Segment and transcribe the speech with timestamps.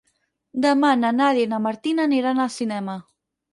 [0.63, 2.99] Demà na Nàdia i na Martina aniran al cinema.